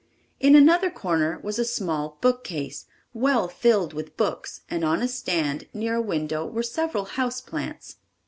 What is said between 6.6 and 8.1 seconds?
several house plants.